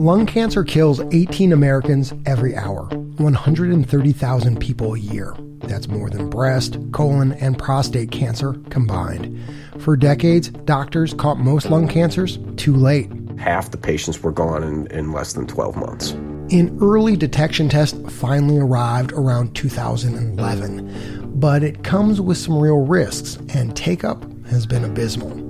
[0.00, 2.84] Lung cancer kills 18 Americans every hour,
[3.16, 5.34] 130,000 people a year.
[5.64, 9.36] That's more than breast, colon, and prostate cancer combined.
[9.80, 13.10] For decades, doctors caught most lung cancers too late.
[13.40, 16.12] Half the patients were gone in, in less than 12 months.
[16.52, 23.36] An early detection test finally arrived around 2011, but it comes with some real risks,
[23.52, 25.47] and take up has been abysmal.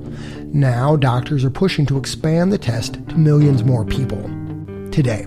[0.53, 4.23] Now, doctors are pushing to expand the test to millions more people.
[4.91, 5.27] Today,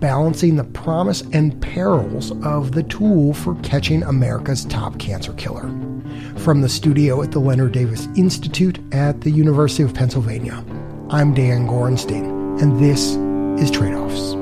[0.00, 5.68] balancing the promise and perils of the tool for catching America's top cancer killer.
[6.38, 10.64] From the studio at the Leonard Davis Institute at the University of Pennsylvania,
[11.10, 13.16] I'm Dan Gorenstein, and this
[13.62, 14.32] is Trade Offs.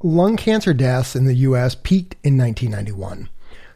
[0.00, 1.74] Lung cancer deaths in the U.S.
[1.74, 3.28] peaked in 1991.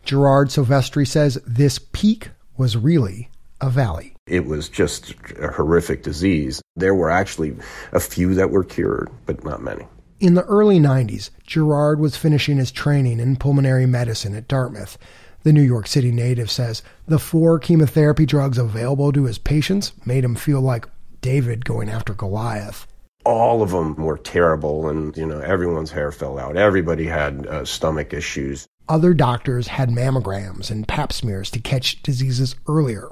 [0.05, 3.31] Gerard Silvestri says this peak was really
[3.61, 4.15] a valley.
[4.27, 6.61] It was just a horrific disease.
[6.77, 7.57] There were actually
[7.93, 9.87] a few that were cured, but not many.
[10.21, 14.99] In the early 90s, Gerard was finishing his training in pulmonary medicine at Dartmouth.
[15.45, 20.25] The New York City native says the four chemotherapy drugs available to his patients made
[20.25, 20.89] him feel like
[21.21, 22.87] David going after Goliath
[23.25, 27.65] all of them were terrible and you know everyone's hair fell out everybody had uh,
[27.65, 33.11] stomach issues other doctors had mammograms and pap smears to catch diseases earlier.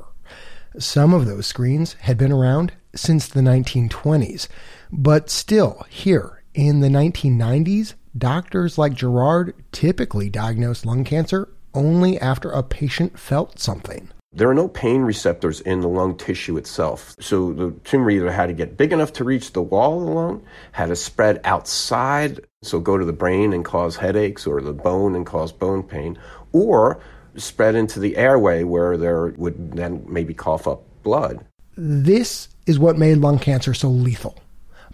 [0.78, 4.48] Some of those screens had been around since the 1920s
[4.92, 12.50] but still here in the 1990s doctors like gerard typically diagnosed lung cancer only after
[12.50, 17.16] a patient felt something there are no pain receptors in the lung tissue itself.
[17.20, 20.12] So the tumor either had to get big enough to reach the wall of the
[20.12, 20.42] lung,
[20.72, 25.14] had to spread outside, so go to the brain and cause headaches, or the bone
[25.14, 26.18] and cause bone pain,
[26.52, 27.00] or
[27.36, 31.44] spread into the airway where there would then maybe cough up blood.
[31.74, 34.38] This is what made lung cancer so lethal.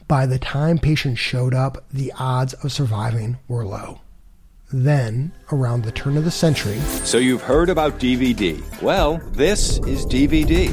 [0.07, 4.01] By the time patients showed up, the odds of surviving were low.
[4.73, 6.79] Then, around the turn of the century.
[7.05, 8.61] So you've heard about DVD.
[8.81, 10.71] Well, this is DVD.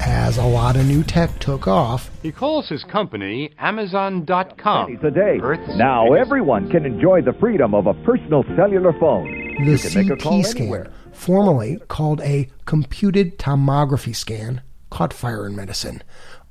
[0.00, 4.98] As a lot of new tech took off, he calls his company Amazon.com.
[5.02, 5.38] a day.
[5.76, 9.24] now everyone can enjoy the freedom of a personal cellular phone.
[9.64, 16.02] The CT scan, formerly called a computed tomography scan, caught fire in medicine.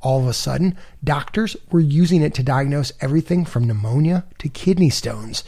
[0.05, 4.91] All of a sudden, doctors were using it to diagnose everything from pneumonia to kidney
[4.91, 5.43] stones.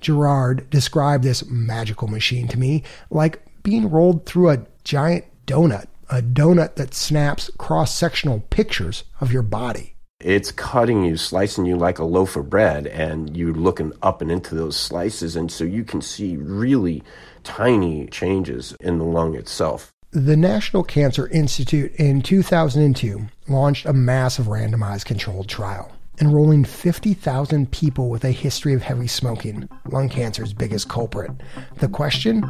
[0.00, 6.22] Gerard described this magical machine to me like being rolled through a giant donut, a
[6.22, 9.94] donut that snaps cross sectional pictures of your body.
[10.20, 14.32] It's cutting you, slicing you like a loaf of bread, and you're looking up and
[14.32, 17.02] into those slices, and so you can see really
[17.44, 19.92] tiny changes in the lung itself.
[20.10, 28.08] The National Cancer Institute in 2002 launched a massive randomized controlled trial enrolling 50,000 people
[28.08, 31.30] with a history of heavy smoking, lung cancer's biggest culprit.
[31.76, 32.42] The question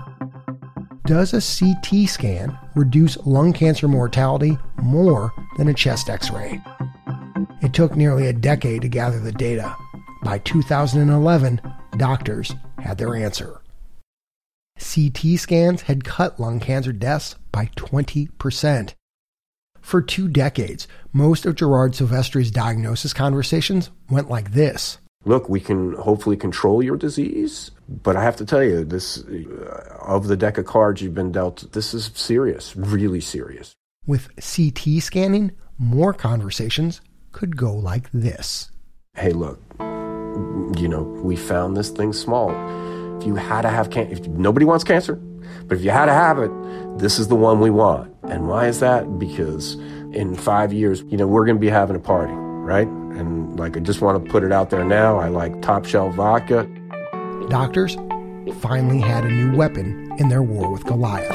[1.05, 6.63] Does a CT scan reduce lung cancer mortality more than a chest x ray?
[7.61, 9.75] It took nearly a decade to gather the data.
[10.23, 11.61] By 2011,
[11.97, 13.61] doctors had their answer.
[14.79, 18.95] CT scans had cut lung cancer deaths by 20%.
[19.81, 24.99] For two decades, most of Gerard Silvestri's diagnosis conversations went like this.
[25.25, 29.99] Look, we can hopefully control your disease, but I have to tell you, this uh,
[30.01, 33.73] of the deck of cards you've been dealt, this is serious, really serious.
[34.07, 37.01] With CT scanning, more conversations
[37.33, 38.71] could go like this.
[39.15, 42.51] Hey, look, you know, we found this thing small.
[43.19, 45.17] If you had to have cancer, nobody wants cancer,
[45.67, 46.51] but if you had to have it,
[46.99, 48.15] this is the one we want.
[48.23, 49.19] And why is that?
[49.19, 49.75] Because
[50.13, 52.87] in five years, you know, we're going to be having a party, right?
[52.87, 55.19] And like, I just want to put it out there now.
[55.19, 56.69] I like top shelf vodka.
[57.49, 57.97] Doctors
[58.61, 61.35] finally had a new weapon in their war with Goliath.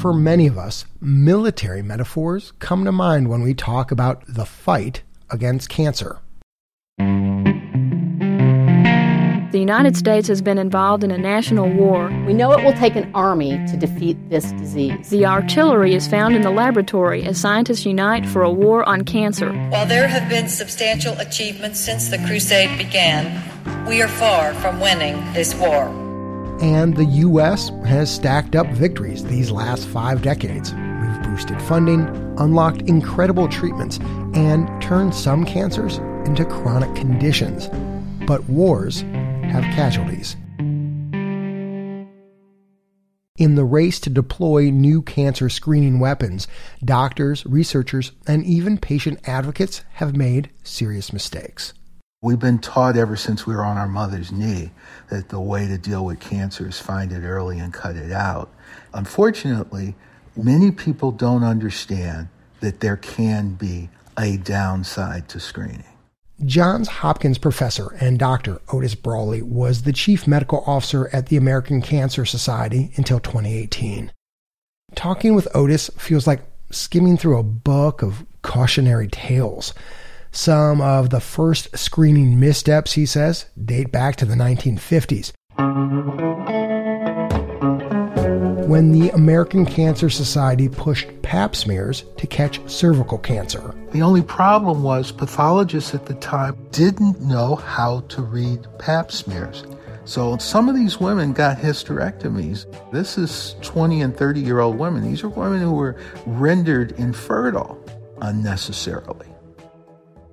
[0.00, 5.02] For many of us, military metaphors come to mind when we talk about the fight
[5.30, 6.18] against cancer.
[9.50, 12.08] The United States has been involved in a national war.
[12.24, 15.10] We know it will take an army to defeat this disease.
[15.10, 19.52] The artillery is found in the laboratory as scientists unite for a war on cancer.
[19.70, 23.42] While there have been substantial achievements since the crusade began,
[23.88, 25.88] we are far from winning this war.
[26.62, 27.70] And the U.S.
[27.86, 30.72] has stacked up victories these last five decades.
[30.72, 32.06] We've boosted funding,
[32.38, 33.98] unlocked incredible treatments,
[34.34, 37.68] and turn some cancers into chronic conditions.
[38.26, 40.36] But wars have casualties.
[43.36, 46.46] In the race to deploy new cancer screening weapons,
[46.84, 51.72] doctors, researchers, and even patient advocates have made serious mistakes.
[52.22, 54.72] We've been taught ever since we were on our mother's knee
[55.08, 58.50] that the way to deal with cancer is find it early and cut it out.
[58.92, 59.94] Unfortunately,
[60.36, 62.28] many people don't understand
[62.60, 63.88] that there can be
[64.18, 65.84] a downside to screening.
[66.44, 68.60] Johns Hopkins professor and Dr.
[68.72, 74.10] Otis Brawley was the chief medical officer at the American Cancer Society until 2018.
[74.94, 79.74] Talking with Otis feels like skimming through a book of cautionary tales.
[80.32, 85.32] Some of the first screening missteps, he says, date back to the 1950s
[88.70, 93.74] when the American Cancer Society pushed pap smears to catch cervical cancer.
[93.90, 99.64] The only problem was pathologists at the time didn't know how to read pap smears.
[100.04, 102.64] So some of these women got hysterectomies.
[102.92, 105.02] This is 20 and 30 year old women.
[105.02, 107.76] These are women who were rendered infertile
[108.22, 109.26] unnecessarily.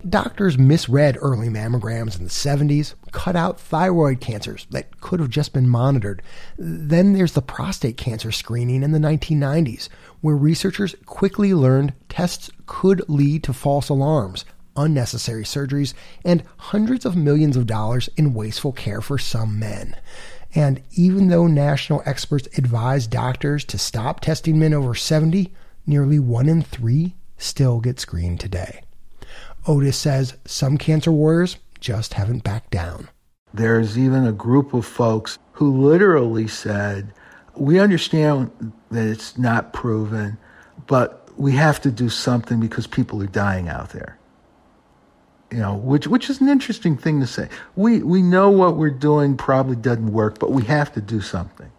[0.08, 5.54] Doctors misread early mammograms in the 70s, cut out thyroid cancers that could have just
[5.54, 6.22] been monitored.
[6.58, 9.90] Then there's the prostate cancer screening in the 1990s,
[10.22, 14.46] where researchers quickly learned tests could lead to false alarms,
[14.76, 15.94] unnecessary surgeries,
[16.24, 19.96] and hundreds of millions of dollars in wasteful care for some men.
[20.54, 25.52] And even though national experts advise doctors to stop testing men over 70,
[25.86, 28.84] nearly one in three still get screened today.
[29.68, 33.10] Otis says some cancer warriors just haven't backed down.
[33.54, 37.14] There's even a group of folks who literally said,
[37.56, 38.52] We understand
[38.92, 40.38] that it's not proven,
[40.88, 44.18] but we have to do something because people are dying out there.
[45.52, 47.50] You know, which which is an interesting thing to say.
[47.76, 51.72] We we know what we're doing probably doesn't work, but we have to do something.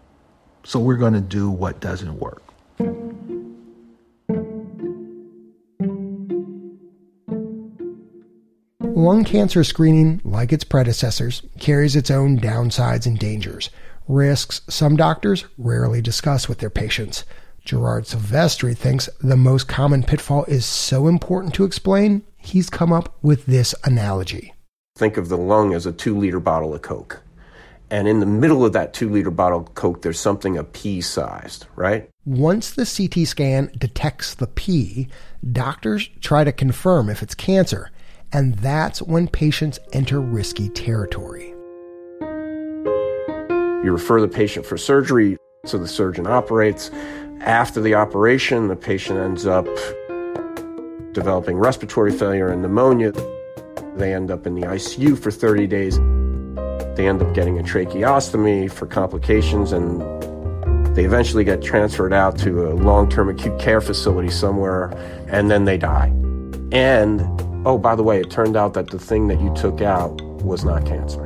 [0.65, 2.43] So we're going to do what doesn't work.
[9.09, 13.71] Lung cancer screening, like its predecessors, carries its own downsides and dangers,
[14.07, 17.25] risks some doctors rarely discuss with their patients.
[17.65, 23.17] Gerard Silvestri thinks the most common pitfall is so important to explain, he's come up
[23.23, 24.53] with this analogy.
[24.99, 27.23] Think of the lung as a two liter bottle of Coke.
[27.91, 31.01] And in the middle of that two liter bottle of Coke, there's something a pea
[31.01, 32.11] sized, right?
[32.27, 35.09] Once the CT scan detects the pea,
[35.51, 37.91] doctors try to confirm if it's cancer
[38.33, 41.55] and that's when patients enter risky territory.
[43.85, 46.91] You refer the patient for surgery, so the surgeon operates.
[47.41, 49.67] After the operation, the patient ends up
[51.13, 53.13] developing respiratory failure and pneumonia.
[53.95, 55.97] They end up in the ICU for 30 days.
[56.97, 60.01] They end up getting a tracheostomy for complications, and
[60.97, 64.91] they eventually get transferred out to a long term acute care facility somewhere,
[65.29, 66.13] and then they die.
[66.73, 67.21] And
[67.69, 70.65] oh, by the way, it turned out that the thing that you took out was
[70.65, 71.25] not cancer.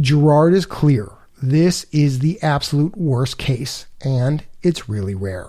[0.00, 1.12] Gerard is clear.
[1.40, 5.48] This is the absolute worst case, and it's really rare.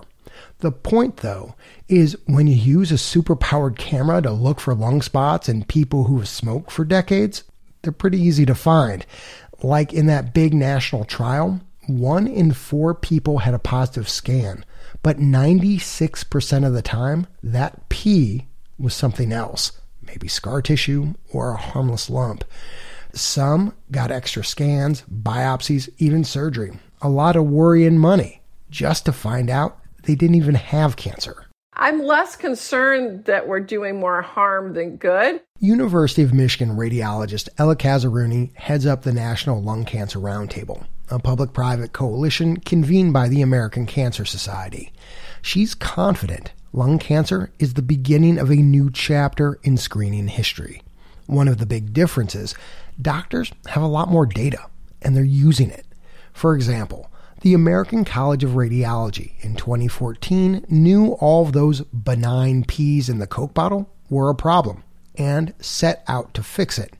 [0.59, 1.56] The point, though,
[1.88, 6.19] is when you use a superpowered camera to look for lung spots in people who
[6.19, 7.44] have smoked for decades,
[7.81, 9.07] they're pretty easy to find.
[9.63, 14.63] Like in that big national trial, one in four people had a positive scan,
[15.05, 18.47] but 96% of the time, that pea
[18.79, 19.71] was something else,
[20.01, 22.43] maybe scar tissue or a harmless lump.
[23.13, 26.79] Some got extra scans, biopsies, even surgery.
[27.03, 31.45] A lot of worry and money just to find out they didn't even have cancer.
[31.75, 35.39] I'm less concerned that we're doing more harm than good.
[35.59, 41.53] University of Michigan radiologist Ella Kazerooni heads up the National Lung Cancer Roundtable a public
[41.53, 44.91] private coalition convened by the American Cancer Society.
[45.41, 50.81] She's confident lung cancer is the beginning of a new chapter in screening history.
[51.25, 52.53] One of the big differences
[53.01, 54.65] doctors have a lot more data
[55.01, 55.85] and they're using it.
[56.33, 57.09] For example,
[57.41, 63.27] the American College of Radiology in 2014 knew all of those benign peas in the
[63.27, 64.83] Coke bottle were a problem
[65.17, 66.93] and set out to fix it.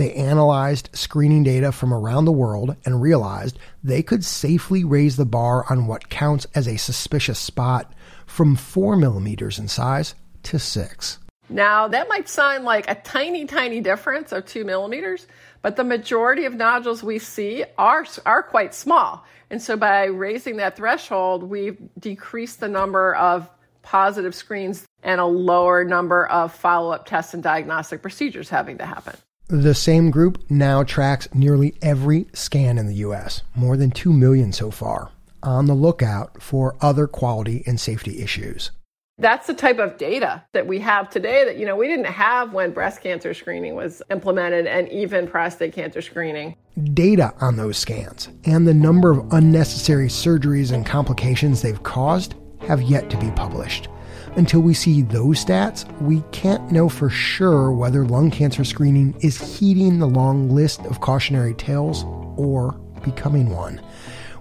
[0.00, 5.26] They analyzed screening data from around the world and realized they could safely raise the
[5.26, 7.92] bar on what counts as a suspicious spot
[8.24, 10.14] from 4 millimeters in size
[10.44, 11.18] to 6.
[11.50, 15.26] Now, that might sound like a tiny, tiny difference of 2 millimeters,
[15.60, 19.26] but the majority of nodules we see are, are quite small.
[19.50, 23.50] And so by raising that threshold, we've decreased the number of
[23.82, 28.86] positive screens and a lower number of follow up tests and diagnostic procedures having to
[28.86, 29.14] happen.
[29.50, 34.52] The same group now tracks nearly every scan in the U.S., more than 2 million
[34.52, 35.10] so far,
[35.42, 38.70] on the lookout for other quality and safety issues.
[39.18, 42.52] That's the type of data that we have today that, you know, we didn't have
[42.52, 46.54] when breast cancer screening was implemented and even prostate cancer screening.
[46.94, 52.82] Data on those scans and the number of unnecessary surgeries and complications they've caused have
[52.82, 53.88] yet to be published.
[54.36, 59.58] Until we see those stats, we can't know for sure whether lung cancer screening is
[59.58, 62.04] heeding the long list of cautionary tales
[62.36, 62.72] or
[63.02, 63.80] becoming one.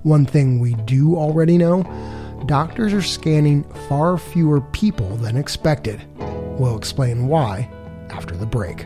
[0.04, 1.84] One thing we do already know
[2.46, 6.02] doctors are scanning far fewer people than expected.
[6.60, 7.70] We'll explain why
[8.12, 8.86] after the break.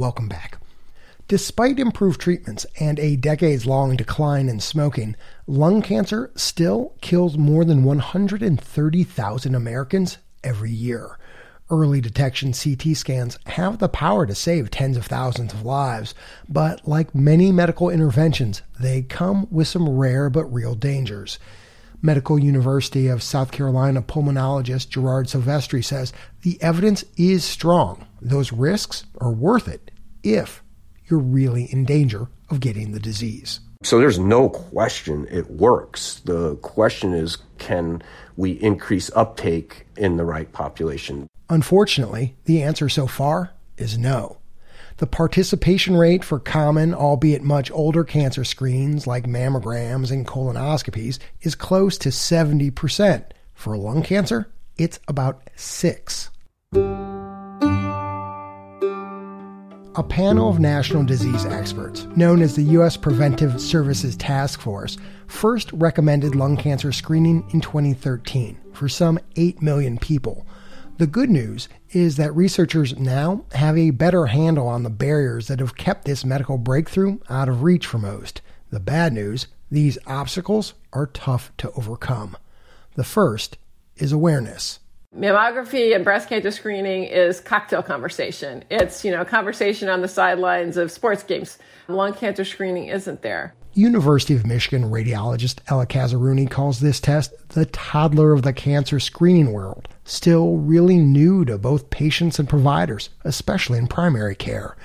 [0.00, 0.56] Welcome back.
[1.28, 5.14] Despite improved treatments and a decades long decline in smoking,
[5.46, 11.18] lung cancer still kills more than 130,000 Americans every year.
[11.68, 16.14] Early detection CT scans have the power to save tens of thousands of lives,
[16.48, 21.38] but like many medical interventions, they come with some rare but real dangers.
[22.00, 28.06] Medical University of South Carolina pulmonologist Gerard Silvestri says the evidence is strong.
[28.22, 29.89] Those risks are worth it
[30.22, 30.62] if
[31.06, 33.60] you're really in danger of getting the disease.
[33.82, 36.20] So there's no question it works.
[36.24, 38.02] The question is can
[38.36, 41.26] we increase uptake in the right population?
[41.48, 44.36] Unfortunately, the answer so far is no.
[44.98, 51.54] The participation rate for common, albeit much older cancer screens like mammograms and colonoscopies is
[51.54, 53.24] close to 70%.
[53.54, 56.28] For lung cancer, it's about 6.
[60.00, 62.96] A panel of national disease experts, known as the U.S.
[62.96, 69.98] Preventive Services Task Force, first recommended lung cancer screening in 2013 for some 8 million
[69.98, 70.46] people.
[70.96, 75.60] The good news is that researchers now have a better handle on the barriers that
[75.60, 78.40] have kept this medical breakthrough out of reach for most.
[78.70, 82.38] The bad news these obstacles are tough to overcome.
[82.94, 83.58] The first
[83.96, 84.79] is awareness.
[85.16, 88.62] Mammography and breast cancer screening is cocktail conversation.
[88.70, 91.58] It's, you know, conversation on the sidelines of sports games.
[91.88, 93.52] Lung cancer screening isn't there.
[93.74, 99.52] University of Michigan radiologist Ella Kazerooni calls this test the toddler of the cancer screening
[99.52, 104.76] world, still really new to both patients and providers, especially in primary care.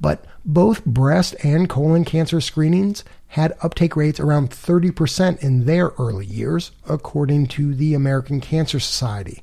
[0.00, 6.24] But both breast and colon cancer screenings had uptake rates around 30% in their early
[6.24, 9.42] years, according to the American Cancer Society.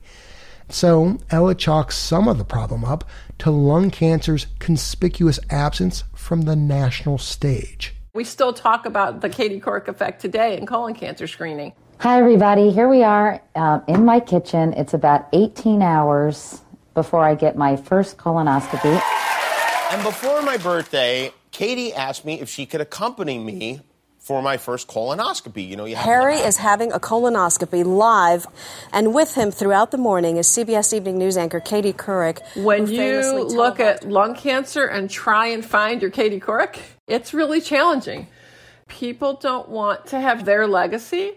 [0.70, 3.04] So, Ella chalks some of the problem up
[3.40, 7.96] to lung cancer's conspicuous absence from the national stage.
[8.14, 11.74] We still talk about the Katie Couric effect today in colon cancer screening.
[12.00, 12.70] Hi, everybody.
[12.72, 14.74] Here we are uh, in my kitchen.
[14.74, 16.62] It's about 18 hours
[16.94, 19.02] before I get my first colonoscopy.
[19.92, 23.82] And before my birthday, Katie asked me if she could accompany me
[24.24, 25.68] for my first colonoscopy.
[25.68, 28.48] You know, you Harry is having a colonoscopy live,
[28.92, 32.42] and with him throughout the morning is CBS Evening News anchor Katie Couric.
[32.64, 37.60] When you look at lung cancer and try and find your Katie Couric, it's really
[37.60, 38.28] challenging.
[38.88, 41.34] People don't want to have their legacy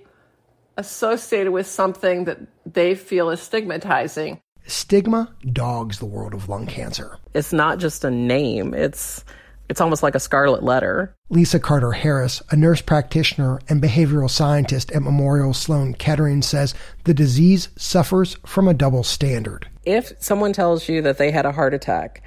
[0.77, 4.41] associated with something that they feel is stigmatizing.
[4.67, 7.19] Stigma dogs the world of lung cancer.
[7.35, 9.25] It's not just a name, it's
[9.69, 11.15] it's almost like a scarlet letter.
[11.29, 17.15] Lisa Carter Harris, a nurse practitioner and behavioral scientist at Memorial Sloan Kettering, says the
[17.15, 19.69] disease suffers from a double standard.
[19.85, 22.23] If someone tells you that they had a heart attack,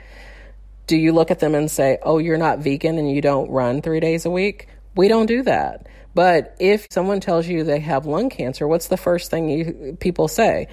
[0.87, 3.81] do you look at them and say, Oh, you're not vegan and you don't run
[3.81, 4.67] three days a week?
[4.95, 5.87] We don't do that.
[6.15, 10.27] But if someone tells you they have lung cancer, what's the first thing you people
[10.27, 10.67] say?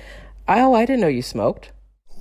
[0.48, 1.70] Oh, I didn't know you smoked.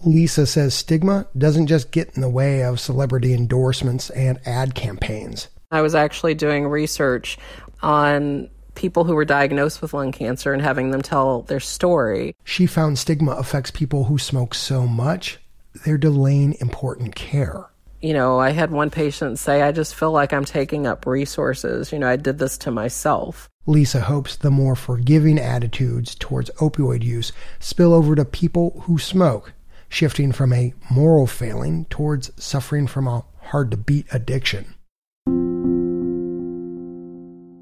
[0.04, 5.48] Lisa says stigma doesn't just get in the way of celebrity endorsements and ad campaigns.
[5.72, 7.38] I was actually doing research
[7.82, 12.36] on people who were diagnosed with lung cancer and having them tell their story.
[12.44, 15.40] She found stigma affects people who smoke so much,
[15.86, 17.70] they're delaying important care.
[18.02, 21.92] You know, I had one patient say, I just feel like I'm taking up resources.
[21.92, 23.50] You know, I did this to myself.
[23.66, 29.54] Lisa hopes the more forgiving attitudes towards opioid use spill over to people who smoke,
[29.90, 34.76] shifting from a moral failing towards suffering from a hard to beat addiction.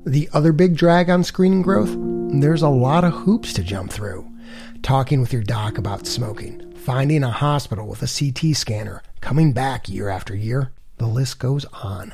[0.05, 1.95] The other big drag on screening growth?
[2.41, 4.29] There's a lot of hoops to jump through.
[4.81, 9.87] Talking with your doc about smoking, finding a hospital with a CT scanner, coming back
[9.87, 12.13] year after year, the list goes on.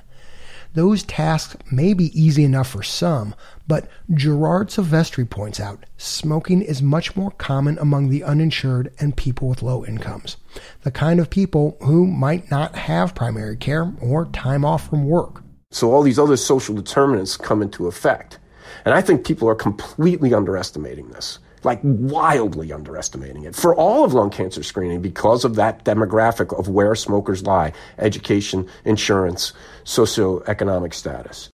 [0.74, 3.34] Those tasks may be easy enough for some,
[3.68, 9.50] but Gerard Silvestri points out smoking is much more common among the uninsured and people
[9.50, 10.38] with low incomes,
[10.84, 15.42] the kind of people who might not have primary care or time off from work.
[15.72, 18.38] So all these other social determinants come into effect.
[18.86, 24.14] And I think people are completely underestimating this like wildly underestimating it for all of
[24.14, 31.50] lung cancer screening because of that demographic of where smokers lie education, insurance, socioeconomic status.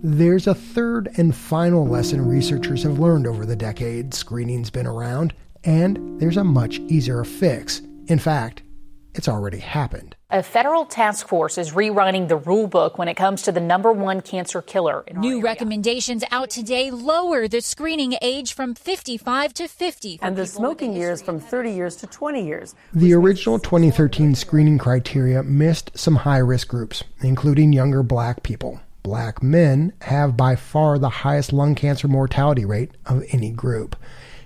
[0.00, 5.34] There's a third and final lesson researchers have learned over the decades screening's been around,
[5.64, 7.82] and there's a much easier fix.
[8.06, 8.62] In fact,
[9.14, 10.14] it's already happened.
[10.30, 13.90] A federal task force is rewriting the rule book when it comes to the number
[13.90, 15.02] one cancer killer.
[15.14, 20.18] New recommendations out today lower the screening age from 55 to 50.
[20.20, 22.74] And the smoking years from 30 years to 20 years.
[22.92, 28.82] The original 2013 screening criteria missed some high risk groups, including younger black people.
[29.02, 33.96] Black men have by far the highest lung cancer mortality rate of any group.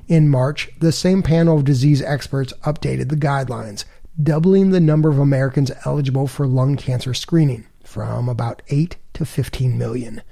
[0.06, 3.84] In March, the same panel of disease experts updated the guidelines
[4.20, 9.76] doubling the number of Americans eligible for lung cancer screening from about 8 to 15
[9.76, 10.22] million.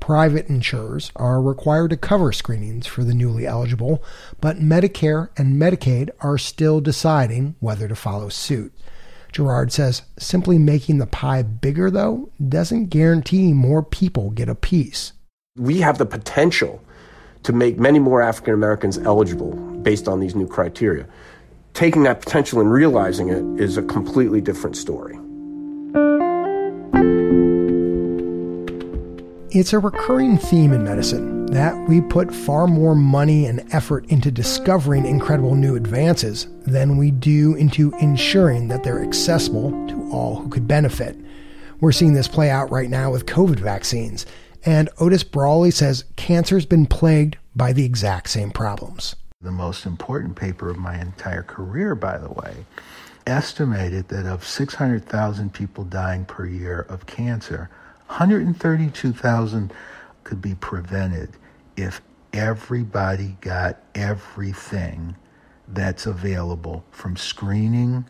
[0.00, 4.02] Private insurers are required to cover screenings for the newly eligible,
[4.40, 8.72] but Medicare and Medicaid are still deciding whether to follow suit.
[9.32, 15.12] Gerard says simply making the pie bigger, though, doesn't guarantee more people get a piece.
[15.56, 16.82] We have the potential
[17.42, 21.06] to make many more African Americans eligible based on these new criteria
[21.74, 25.18] taking that potential and realizing it is a completely different story.
[29.50, 34.30] It's a recurring theme in medicine that we put far more money and effort into
[34.30, 40.48] discovering incredible new advances than we do into ensuring that they're accessible to all who
[40.48, 41.16] could benefit.
[41.80, 44.26] We're seeing this play out right now with COVID vaccines,
[44.64, 50.34] and Otis Brawley says cancer's been plagued by the exact same problems the most important
[50.34, 52.66] paper of my entire career, by the way,
[53.26, 57.70] estimated that of 600,000 people dying per year of cancer,
[58.06, 59.72] 132,000
[60.24, 61.30] could be prevented
[61.76, 62.00] if
[62.32, 65.14] everybody got everything
[65.68, 68.04] that's available from screening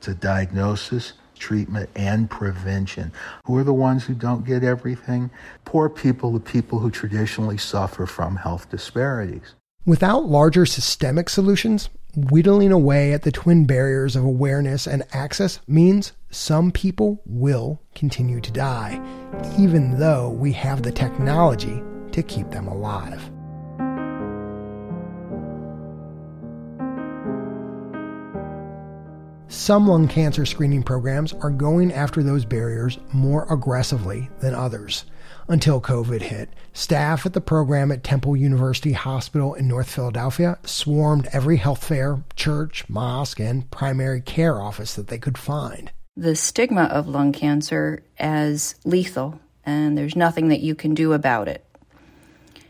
[0.00, 3.12] to diagnosis, treatment, and prevention.
[3.44, 5.30] Who are the ones who don't get everything?
[5.64, 9.54] Poor people, the people who traditionally suffer from health disparities.
[9.88, 16.12] Without larger systemic solutions, whittling away at the twin barriers of awareness and access means
[16.28, 19.00] some people will continue to die,
[19.58, 23.30] even though we have the technology to keep them alive.
[29.50, 35.06] Some lung cancer screening programs are going after those barriers more aggressively than others
[35.48, 36.50] until COVID hit.
[36.72, 42.22] Staff at the program at Temple University Hospital in North Philadelphia swarmed every health fair,
[42.36, 45.90] church, mosque, and primary care office that they could find.
[46.16, 51.48] The stigma of lung cancer as lethal, and there's nothing that you can do about
[51.48, 51.64] it.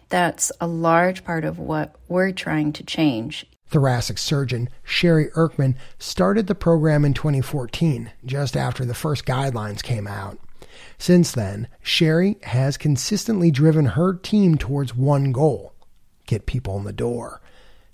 [0.09, 3.47] That's a large part of what we're trying to change.
[3.69, 10.07] Thoracic surgeon Cherie Erkmen started the program in 2014, just after the first guidelines came
[10.07, 10.39] out.
[10.99, 15.75] Since then, Cherie has consistently driven her team towards one goal
[16.27, 17.41] get people in the door.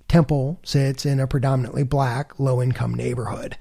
[0.08, 3.56] Temple sits in a predominantly black, low income neighborhood.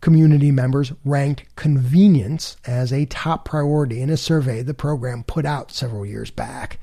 [0.00, 5.72] Community members ranked convenience as a top priority in a survey the program put out
[5.72, 6.78] several years back.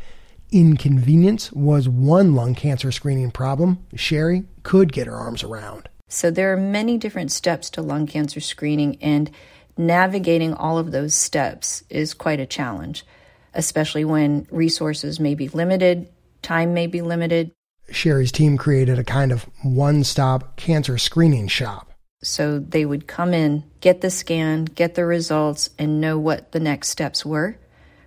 [0.52, 5.90] Inconvenience was one lung cancer screening problem Cherie could get her arms around.
[6.08, 9.32] So, there are many different steps to lung cancer screening, and
[9.78, 13.06] navigating all of those steps is quite a challenge,
[13.54, 16.10] especially when resources may be limited,
[16.42, 17.52] time may be limited.
[17.92, 21.92] Cherie's team created a kind of one stop cancer screening shop.
[22.24, 26.60] So they would come in, get the scan, get the results, and know what the
[26.60, 27.58] next steps were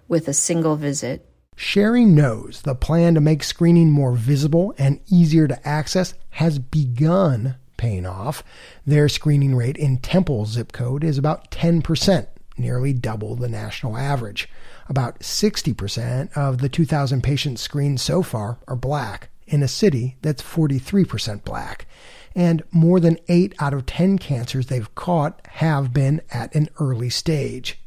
[0.09, 1.25] with a single visit.
[1.55, 7.57] Cherie knows the plan to make screening more visible and easier to access has begun
[7.79, 8.45] paying off.
[8.87, 12.27] Their screening rate in Temple zip code is about 10%,
[12.59, 14.51] nearly double the national average.
[14.91, 20.43] About 60% of the 2,000 patients screened so far are black in a city that's
[20.43, 21.87] 43% black.
[22.35, 27.11] And more than 8 out of 10 cancers they've caught have been at an early
[27.11, 27.81] stage.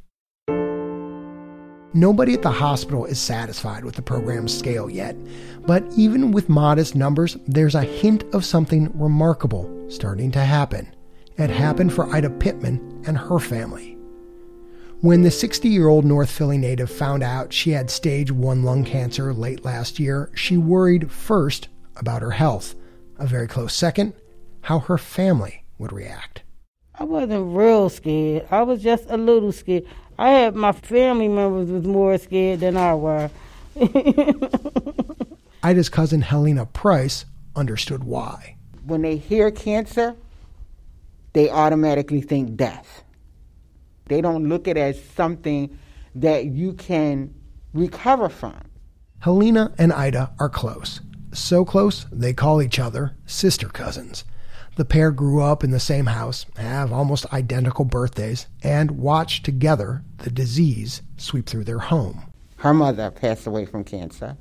[1.93, 5.13] Nobody at the hospital is satisfied with the program's scale yet,
[5.67, 10.95] but even with modest numbers, there's a hint of something remarkable starting to happen.
[11.37, 13.97] It happened for Ida Pittman and her family.
[15.01, 18.85] When the 60 year old North Philly native found out she had stage 1 lung
[18.85, 22.73] cancer late last year, she worried first about her health.
[23.19, 24.13] A very close second,
[24.61, 26.40] how her family would react.
[27.01, 28.45] I wasn't real scared.
[28.51, 29.85] I was just a little scared.
[30.19, 33.31] I had my family members was more scared than I were.
[35.63, 38.55] Ida's cousin Helena Price understood why.
[38.85, 40.15] When they hear cancer,
[41.33, 43.03] they automatically think death.
[44.05, 45.75] They don't look at it as something
[46.13, 47.33] that you can
[47.73, 48.61] recover from.
[49.21, 51.01] Helena and Ida are close.
[51.33, 54.23] So close, they call each other sister cousins.
[54.75, 60.03] The pair grew up in the same house, have almost identical birthdays, and watched together
[60.19, 62.31] the disease sweep through their home.
[62.57, 64.37] Her mother passed away from cancer.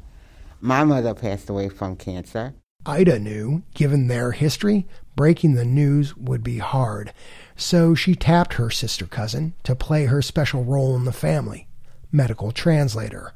[0.61, 2.55] My mother passed away from cancer.
[2.87, 7.13] Ida knew, given their history, breaking the news would be hard,
[7.57, 11.67] so she tapped her sister cousin to play her special role in the family
[12.13, 13.33] medical translator.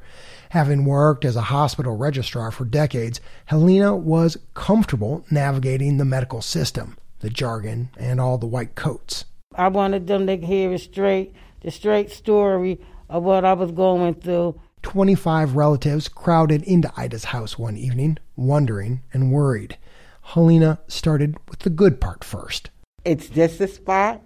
[0.50, 6.96] Having worked as a hospital registrar for decades, Helena was comfortable navigating the medical system,
[7.20, 9.24] the jargon, and all the white coats.
[9.54, 14.14] I wanted them to hear it straight, the straight story of what I was going
[14.14, 14.60] through.
[14.82, 19.78] 25 relatives crowded into Ida's house one evening, wondering and worried.
[20.22, 22.70] Helena started with the good part first.
[23.04, 24.22] It's just a spot.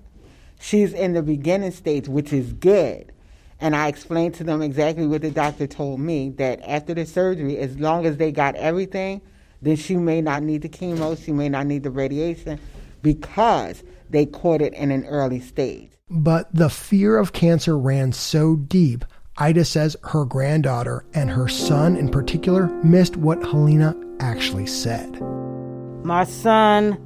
[0.61, 3.13] She's in the beginning stage, which is good.
[3.61, 7.59] And I explained to them exactly what the doctor told me that after the surgery,
[7.59, 9.21] as long as they got everything,
[9.61, 12.61] then she may not need the chemo, she may not need the radiation
[13.03, 15.91] because they caught it in an early stage.
[16.09, 19.05] But the fear of cancer ran so deep,
[19.37, 25.21] Ida says her granddaughter and her son in particular missed what Helena actually said.
[26.05, 26.97] My son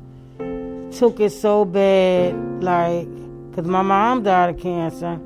[0.92, 3.08] took it so bad, like,
[3.50, 5.18] because my mom died of cancer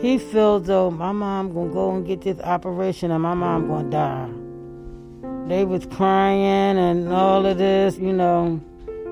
[0.00, 3.90] he feels though my mom gonna go and get this operation and my mom gonna
[3.90, 5.48] die.
[5.48, 8.60] They was crying and all of this, you know.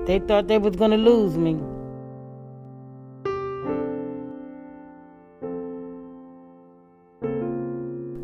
[0.05, 1.59] They thought they was gonna lose me.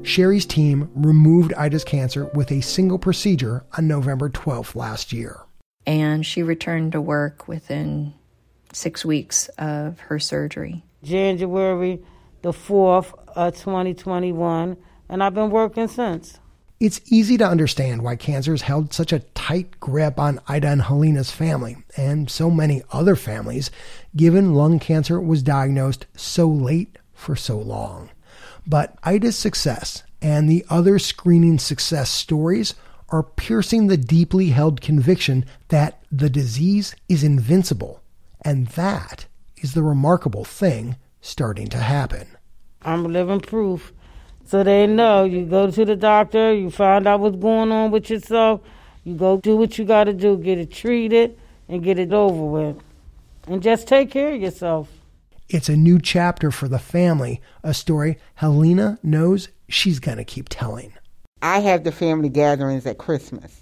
[0.04, 5.42] Cherie's team removed Ida's cancer with a single procedure on November 12th last year.
[5.88, 8.14] And she returned to work within
[8.74, 10.84] six weeks of her surgery.
[11.04, 12.04] January
[12.44, 14.78] the 4th of 2021,
[15.10, 16.40] and I've been working since.
[16.80, 21.32] It's easy to understand why cancer's held such a tight grip on Ida and Helena's
[21.32, 23.72] family and so many other families,
[24.16, 28.10] given lung cancer was diagnosed so late for so long.
[28.68, 32.76] But Ida's success and the other screening success stories
[33.08, 38.02] are piercing the deeply held conviction that the disease is invincible.
[38.42, 42.28] And that is the remarkable thing starting to happen.
[42.84, 43.94] I'm living proof.
[44.46, 48.10] So they know you go to the doctor, you find out what's going on with
[48.10, 48.62] yourself,
[49.06, 52.44] you go do what you got to do, get it treated, and get it over
[52.44, 52.84] with.
[53.48, 54.90] And just take care of yourself.
[55.48, 60.50] It's a new chapter for the family, a story Helena knows she's going to keep
[60.50, 60.94] telling.
[61.42, 63.62] I have the family gatherings at Christmas.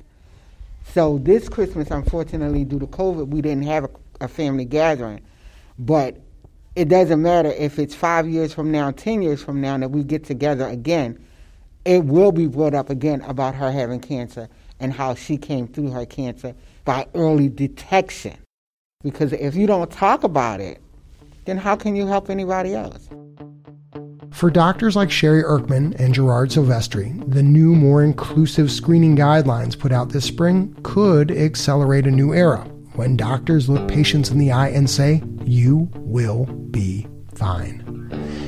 [0.93, 3.89] So this Christmas, unfortunately, due to COVID, we didn't have a,
[4.21, 5.21] a family gathering.
[5.77, 6.17] But
[6.75, 10.03] it doesn't matter if it's five years from now, 10 years from now, that we
[10.03, 11.23] get together again,
[11.83, 14.47] it will be brought up again about her having cancer
[14.79, 16.55] and how she came through her cancer
[16.85, 18.37] by early detection.
[19.03, 20.81] Because if you don't talk about it,
[21.45, 23.09] then how can you help anybody else?
[24.31, 29.91] For doctors like Cherie Erkmen and Gerard Silvestri, the new, more inclusive screening guidelines put
[29.91, 34.69] out this spring could accelerate a new era when doctors look patients in the eye
[34.69, 37.87] and say, You will be fine.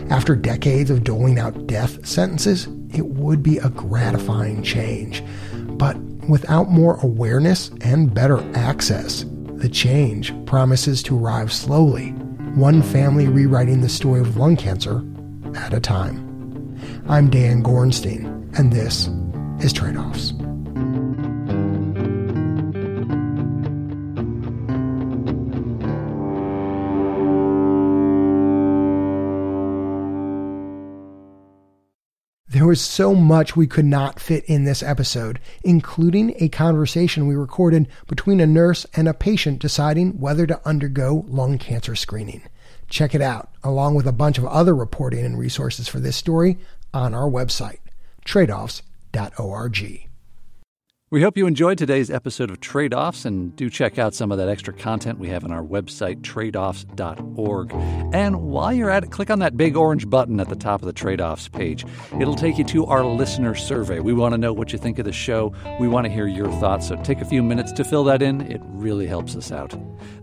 [0.09, 5.23] After decades of doling out death sentences, it would be a gratifying change.
[5.53, 5.97] But
[6.29, 9.25] without more awareness and better access,
[9.55, 12.09] the change promises to arrive slowly,
[12.55, 15.03] one family rewriting the story of lung cancer
[15.55, 16.29] at a time.
[17.07, 19.09] I'm Dan Gorenstein, and this
[19.65, 20.33] is Trade Offs.
[32.65, 37.87] Was so much we could not fit in this episode, including a conversation we recorded
[38.07, 42.43] between a nurse and a patient deciding whether to undergo lung cancer screening.
[42.89, 46.59] Check it out, along with a bunch of other reporting and resources for this story
[46.93, 47.79] on our website,
[48.25, 50.12] tradeoffs.org.
[51.13, 54.39] We hope you enjoyed today's episode of Trade Offs and do check out some of
[54.39, 57.71] that extra content we have on our website, tradeoffs.org.
[58.15, 60.87] And while you're at it, click on that big orange button at the top of
[60.87, 61.85] the Trade Offs page.
[62.19, 63.99] It'll take you to our listener survey.
[63.99, 65.53] We want to know what you think of the show.
[65.79, 68.41] We want to hear your thoughts, so take a few minutes to fill that in.
[68.51, 69.75] It really helps us out.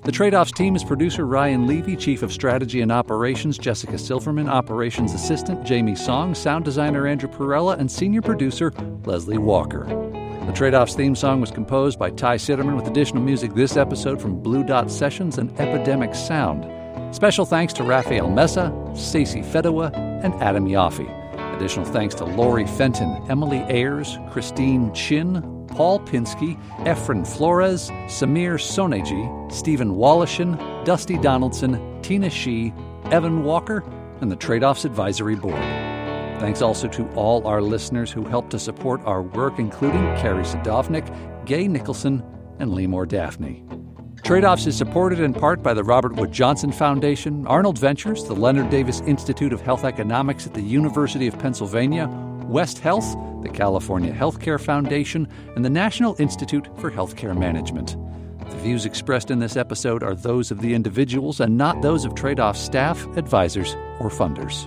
[0.03, 4.49] The Trade Offs team is producer Ryan Levy, Chief of Strategy and Operations Jessica Silverman,
[4.49, 8.73] Operations Assistant Jamie Song, Sound Designer Andrew Perella, and Senior Producer
[9.05, 9.87] Leslie Walker.
[10.47, 14.21] The Trade Offs theme song was composed by Ty Citerman with additional music this episode
[14.21, 16.67] from Blue Dot Sessions and Epidemic Sound.
[17.15, 21.07] Special thanks to Rafael Mesa, Stacy Fedewa, and Adam Yaffe.
[21.55, 29.53] Additional thanks to Lori Fenton, Emily Ayers, Christine Chin, Paul Pinsky, Efren Flores, Samir Soneji,
[29.53, 32.73] Stephen Wallishin, Dusty Donaldson, Tina Shee,
[33.11, 33.85] Evan Walker,
[34.23, 35.80] and the Trade Offs Advisory Board.
[36.41, 41.05] Thanks also to all our listeners who helped to support our work, including Carrie Sadovnik,
[41.45, 42.25] Gay Nicholson,
[42.59, 43.63] and Lemore Daphne.
[44.25, 48.35] Trade Offs is supported in part by the Robert Wood Johnson Foundation, Arnold Ventures, the
[48.35, 52.07] Leonard Davis Institute of Health Economics at the University of Pennsylvania,
[52.45, 57.99] West Health, the California Healthcare Foundation, and the National Institute for Healthcare Management.
[58.39, 62.15] The views expressed in this episode are those of the individuals and not those of
[62.15, 64.67] Trade Off staff, advisors, or funders.